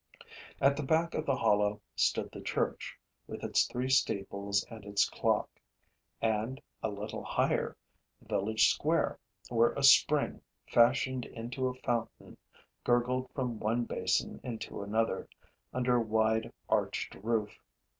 [0.59, 5.07] At the back of the hollow stood the church, with its three steeples and its
[5.07, 5.47] clock;
[6.19, 7.77] and, a little higher,
[8.19, 9.19] the village square,
[9.49, 12.35] where a spring, fashioned into a fountain,
[12.83, 15.29] gurgled from one basin into another,
[15.71, 17.59] under a wide arched roof.